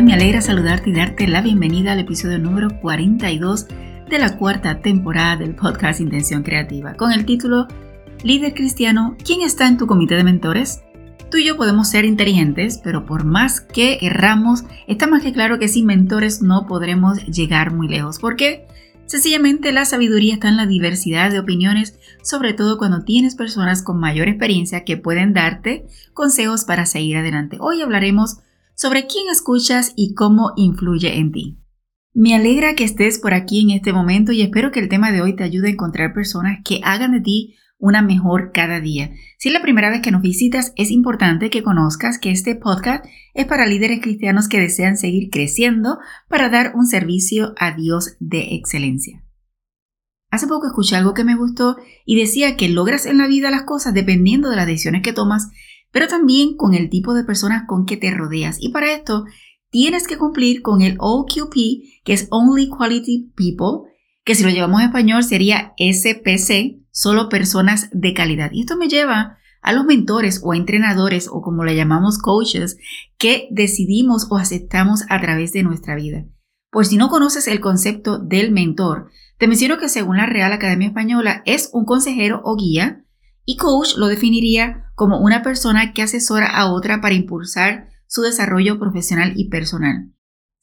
[0.00, 3.66] Me alegra saludarte y darte la bienvenida al episodio número 42
[4.08, 7.68] de la cuarta temporada del podcast Intención Creativa, con el título
[8.22, 10.82] Líder Cristiano, ¿quién está en tu comité de mentores?
[11.28, 15.58] Tú y yo podemos ser inteligentes, pero por más que erramos, está más que claro
[15.58, 18.20] que sin mentores no podremos llegar muy lejos.
[18.20, 18.68] ¿Por qué?
[19.06, 23.98] Sencillamente la sabiduría está en la diversidad de opiniones, sobre todo cuando tienes personas con
[23.98, 27.56] mayor experiencia que pueden darte consejos para seguir adelante.
[27.58, 28.38] Hoy hablaremos
[28.76, 31.58] sobre quién escuchas y cómo influye en ti.
[32.14, 35.22] Me alegra que estés por aquí en este momento y espero que el tema de
[35.22, 39.10] hoy te ayude a encontrar personas que hagan de ti una mejor cada día.
[39.36, 43.04] Si es la primera vez que nos visitas, es importante que conozcas que este podcast
[43.34, 45.98] es para líderes cristianos que desean seguir creciendo
[46.28, 49.22] para dar un servicio a Dios de excelencia.
[50.30, 51.76] Hace poco escuché algo que me gustó
[52.06, 55.50] y decía que logras en la vida las cosas dependiendo de las decisiones que tomas
[55.92, 58.56] pero también con el tipo de personas con que te rodeas.
[58.60, 59.26] Y para esto
[59.70, 61.54] tienes que cumplir con el OQP,
[62.02, 63.90] que es Only Quality People,
[64.24, 68.50] que si lo llevamos a español sería SPC, solo personas de calidad.
[68.52, 72.76] Y esto me lleva a los mentores o entrenadores o como le llamamos coaches
[73.18, 76.24] que decidimos o aceptamos a través de nuestra vida.
[76.70, 80.88] Por si no conoces el concepto del mentor, te menciono que según la Real Academia
[80.88, 83.04] Española es un consejero o guía
[83.44, 88.78] y coach lo definiría como una persona que asesora a otra para impulsar su desarrollo
[88.78, 90.12] profesional y personal.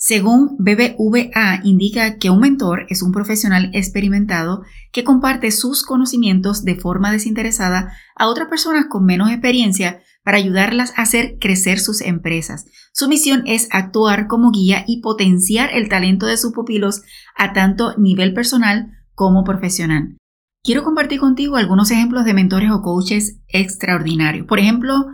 [0.02, 4.62] Según BBVA, indica que un mentor es un profesional experimentado
[4.94, 10.94] que comparte sus conocimientos de forma desinteresada a otras personas con menos experiencia para ayudarlas
[10.96, 12.66] a hacer crecer sus empresas.
[12.94, 17.02] Su misión es actuar como guía y potenciar el talento de sus pupilos
[17.36, 20.16] a tanto nivel personal como profesional.
[20.64, 24.48] Quiero compartir contigo algunos ejemplos de mentores o coaches extraordinarios.
[24.48, 25.08] Por ejemplo,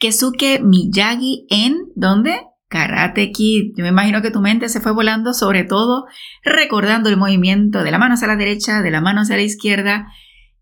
[0.00, 2.40] Kesuke Miyagi en ¿dónde?
[2.72, 3.74] Karate Kid.
[3.76, 6.06] Yo me imagino que tu mente se fue volando, sobre todo
[6.42, 10.08] recordando el movimiento de la mano hacia la derecha, de la mano hacia la izquierda.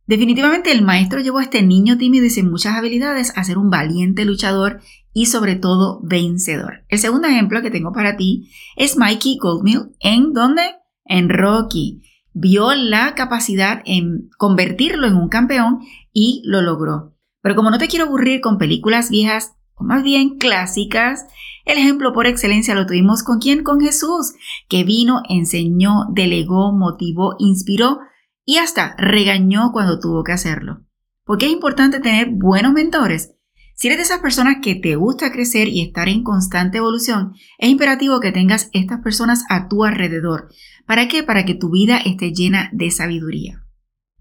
[0.07, 3.71] Definitivamente el maestro llevó a este niño tímido y sin muchas habilidades a ser un
[3.71, 4.81] valiente luchador
[5.13, 6.85] y sobre todo vencedor.
[6.89, 10.63] El segundo ejemplo que tengo para ti es Mikey Goldmill en ¿dónde?
[11.05, 15.79] En Rocky vio la capacidad en convertirlo en un campeón
[16.13, 17.15] y lo logró.
[17.41, 21.27] Pero como no te quiero aburrir con películas viejas, más bien clásicas,
[21.65, 23.63] el ejemplo por excelencia lo tuvimos con quién?
[23.63, 24.35] Con Jesús,
[24.69, 27.99] que vino, enseñó, delegó, motivó, inspiró
[28.45, 30.81] y hasta regañó cuando tuvo que hacerlo.
[31.25, 33.35] Porque es importante tener buenos mentores.
[33.75, 37.71] Si eres de esas personas que te gusta crecer y estar en constante evolución, es
[37.71, 40.49] imperativo que tengas estas personas a tu alrededor,
[40.91, 41.23] ¿Para qué?
[41.23, 43.65] Para que tu vida esté llena de sabiduría.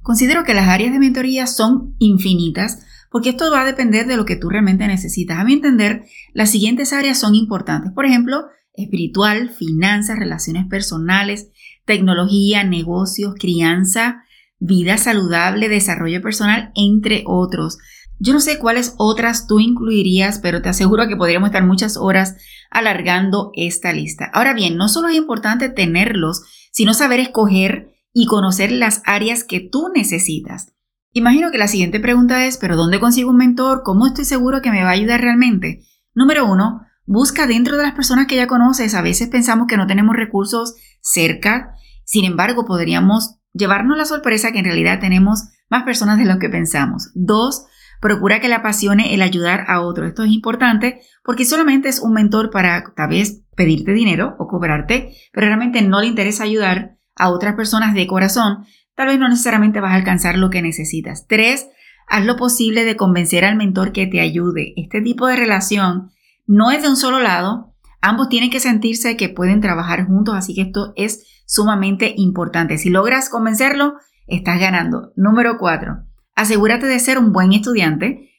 [0.04, 4.26] Considero que las áreas de mentoría son infinitas porque esto va a depender de lo
[4.26, 5.40] que tú realmente necesitas.
[5.40, 7.92] A mi entender, las siguientes áreas son importantes.
[7.92, 11.50] Por ejemplo, espiritual, finanzas, relaciones personales,
[11.86, 14.24] tecnología, negocios, crianza,
[14.60, 17.78] vida saludable, desarrollo personal, entre otros.
[18.20, 22.36] Yo no sé cuáles otras tú incluirías, pero te aseguro que podríamos estar muchas horas
[22.70, 24.30] alargando esta lista.
[24.34, 29.62] Ahora bien, no solo es importante tenerlos, sino saber escoger y conocer las áreas que
[29.62, 30.74] tú necesitas.
[31.12, 33.82] Imagino que la siguiente pregunta es, ¿pero dónde consigo un mentor?
[33.84, 35.82] ¿Cómo estoy seguro que me va a ayudar realmente?
[36.14, 38.94] Número uno, busca dentro de las personas que ya conoces.
[38.94, 44.60] A veces pensamos que no tenemos recursos cerca, sin embargo, podríamos llevarnos la sorpresa que
[44.60, 47.12] en realidad tenemos más personas de lo que pensamos.
[47.16, 47.66] Dos,
[48.02, 50.10] procura que le apasione el ayudar a otros.
[50.10, 55.16] Esto es importante porque solamente es un mentor para tal vez pedirte dinero o cobrarte,
[55.34, 58.66] pero realmente no le interesa ayudar a otras personas de corazón,
[59.00, 61.26] tal vez no necesariamente vas a alcanzar lo que necesitas.
[61.26, 61.70] Tres,
[62.06, 64.74] haz lo posible de convencer al mentor que te ayude.
[64.76, 66.12] Este tipo de relación
[66.46, 70.54] no es de un solo lado, ambos tienen que sentirse que pueden trabajar juntos, así
[70.54, 72.78] que esto es sumamente importante.
[72.78, 73.94] Si logras convencerlo,
[74.28, 75.14] estás ganando.
[75.16, 76.04] Número cuatro,
[76.36, 78.30] asegúrate de ser un buen estudiante.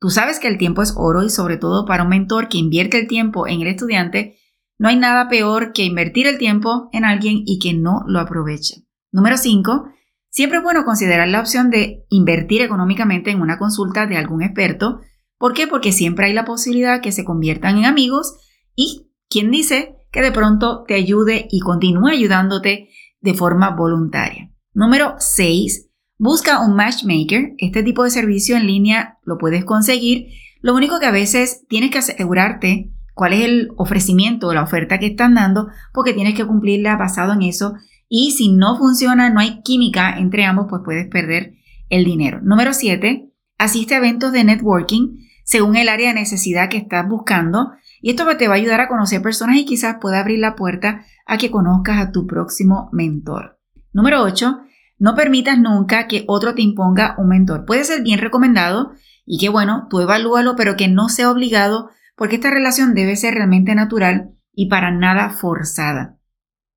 [0.00, 3.00] Tú sabes que el tiempo es oro y sobre todo para un mentor que invierte
[3.00, 4.36] el tiempo en el estudiante,
[4.76, 8.84] no hay nada peor que invertir el tiempo en alguien y que no lo aproveche.
[9.12, 9.94] Número 5.
[10.30, 15.00] Siempre es bueno considerar la opción de invertir económicamente en una consulta de algún experto.
[15.38, 15.66] ¿Por qué?
[15.66, 18.36] Porque siempre hay la posibilidad que se conviertan en amigos
[18.76, 22.88] y quien dice que de pronto te ayude y continúe ayudándote
[23.20, 24.52] de forma voluntaria.
[24.72, 25.88] Número 6.
[26.16, 27.54] Busca un matchmaker.
[27.58, 30.28] Este tipo de servicio en línea lo puedes conseguir.
[30.60, 34.98] Lo único que a veces tienes que asegurarte cuál es el ofrecimiento o la oferta
[34.98, 37.74] que están dando porque tienes que cumplirla basado en eso.
[38.12, 41.54] Y si no funciona, no hay química entre ambos, pues puedes perder
[41.90, 42.40] el dinero.
[42.42, 43.30] Número 7.
[43.56, 47.70] Asiste a eventos de networking según el área de necesidad que estás buscando.
[48.02, 51.04] Y esto te va a ayudar a conocer personas y quizás pueda abrir la puerta
[51.24, 53.60] a que conozcas a tu próximo mentor.
[53.92, 54.58] Número 8.
[54.98, 57.64] No permitas nunca que otro te imponga un mentor.
[57.64, 58.90] Puede ser bien recomendado
[59.24, 63.34] y que bueno, tú evalúalo, pero que no sea obligado porque esta relación debe ser
[63.34, 66.19] realmente natural y para nada forzada.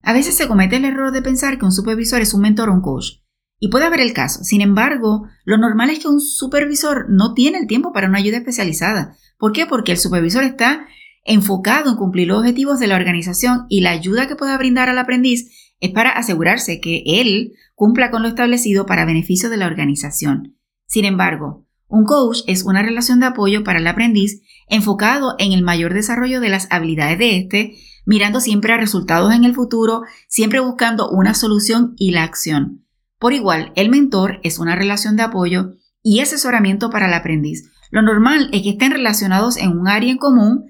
[0.04, 2.74] A veces se comete el error de pensar que un supervisor es un mentor o
[2.74, 3.22] un coach.
[3.58, 4.44] Y puede haber el caso.
[4.44, 8.38] Sin embargo, lo normal es que un supervisor no tiene el tiempo para una ayuda
[8.38, 9.16] especializada.
[9.38, 9.66] ¿Por qué?
[9.66, 10.86] Porque el supervisor está
[11.24, 14.98] enfocado en cumplir los objetivos de la organización y la ayuda que pueda brindar al
[14.98, 20.58] aprendiz es para asegurarse que él cumpla con lo establecido para beneficio de la organización.
[20.86, 25.62] Sin embargo, un coach es una relación de apoyo para el aprendiz enfocado en el
[25.62, 30.60] mayor desarrollo de las habilidades de éste, mirando siempre a resultados en el futuro, siempre
[30.60, 32.86] buscando una solución y la acción.
[33.20, 37.70] Por igual, el mentor es una relación de apoyo y asesoramiento para el aprendiz.
[37.90, 40.66] Lo normal es que estén relacionados en un área en común,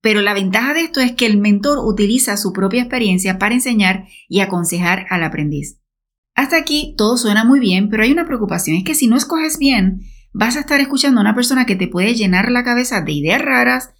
[0.00, 4.06] pero la ventaja de esto es que el mentor utiliza su propia experiencia para enseñar
[4.28, 5.80] y aconsejar al aprendiz.
[6.34, 9.58] Hasta aquí todo suena muy bien, pero hay una preocupación, es que si no escoges
[9.58, 10.02] bien,
[10.32, 13.42] vas a estar escuchando a una persona que te puede llenar la cabeza de ideas
[13.42, 13.90] raras,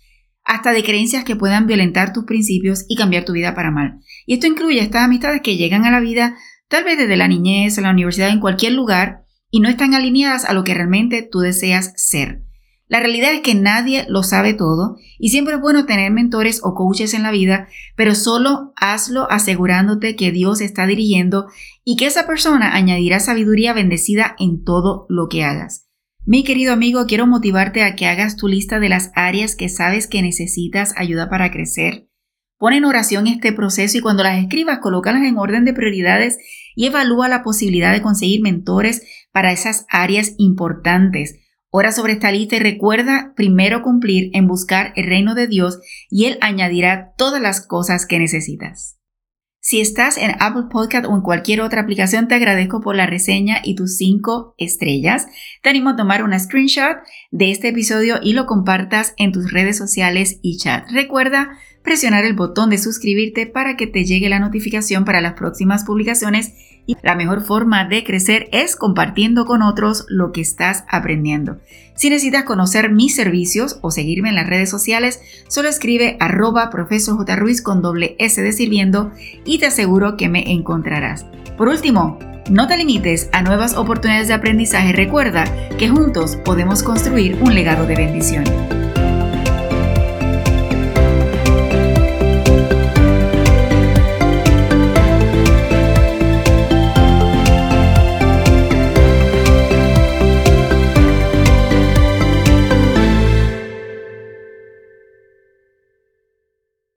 [0.48, 4.00] hasta de creencias que puedan violentar tus principios y cambiar tu vida para mal.
[4.26, 6.36] Y esto incluye estas amistades que llegan a la vida
[6.68, 10.44] tal vez desde la niñez, a la universidad, en cualquier lugar, y no están alineadas
[10.44, 12.42] a lo que realmente tú deseas ser.
[12.88, 16.74] La realidad es que nadie lo sabe todo y siempre es bueno tener mentores o
[16.74, 21.48] coaches en la vida, pero solo hazlo asegurándote que Dios está dirigiendo
[21.84, 25.87] y que esa persona añadirá sabiduría bendecida en todo lo que hagas.
[26.30, 30.06] Mi querido amigo, quiero motivarte a que hagas tu lista de las áreas que sabes
[30.06, 32.10] que necesitas ayuda para crecer.
[32.58, 36.36] Pon en oración este proceso y cuando las escribas, colócalas en orden de prioridades
[36.76, 41.36] y evalúa la posibilidad de conseguir mentores para esas áreas importantes.
[41.70, 45.80] Ora sobre esta lista y recuerda primero cumplir en buscar el reino de Dios
[46.10, 48.97] y Él añadirá todas las cosas que necesitas.
[49.68, 53.58] Si estás en Apple Podcast o en cualquier otra aplicación, te agradezco por la reseña
[53.62, 55.26] y tus 5 estrellas.
[55.62, 56.96] Te animo a tomar una screenshot
[57.32, 60.90] de este episodio y lo compartas en tus redes sociales y chat.
[60.90, 65.84] Recuerda presionar el botón de suscribirte para que te llegue la notificación para las próximas
[65.84, 66.54] publicaciones
[66.88, 71.58] y la mejor forma de crecer es compartiendo con otros lo que estás aprendiendo.
[71.94, 77.16] Si necesitas conocer mis servicios o seguirme en las redes sociales, solo escribe arroba profesor
[77.18, 77.36] J.
[77.62, 79.12] Con doble S de sirviendo
[79.44, 81.26] y te aseguro que me encontrarás.
[81.58, 82.18] Por último,
[82.50, 84.94] no te limites a nuevas oportunidades de aprendizaje.
[84.94, 85.44] Recuerda
[85.76, 88.44] que juntos podemos construir un legado de bendición.